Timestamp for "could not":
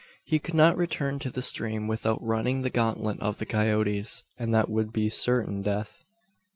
0.39-0.77